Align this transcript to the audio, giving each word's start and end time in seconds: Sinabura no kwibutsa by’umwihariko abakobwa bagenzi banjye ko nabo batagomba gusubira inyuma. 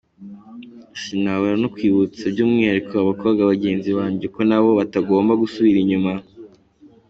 Sinabura 1.01 1.55
no 1.61 1.71
kwibutsa 1.75 2.23
by’umwihariko 2.33 2.93
abakobwa 2.97 3.41
bagenzi 3.51 3.89
banjye 3.97 4.25
ko 4.33 4.39
nabo 4.49 4.69
batagomba 4.79 5.39
gusubira 5.41 5.77
inyuma. 5.83 6.11